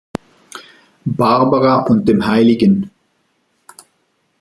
[1.05, 2.89] Barbara und dem hl.